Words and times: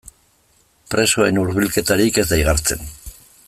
Presoen 0.93 1.41
hurbilketarik 1.43 2.19
ez 2.23 2.27
da 2.33 2.41
igartzen. 2.45 2.85